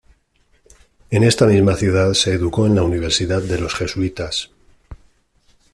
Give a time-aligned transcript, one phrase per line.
[1.11, 4.49] En esta misma ciudad se educó en la universidad de los jesuitas.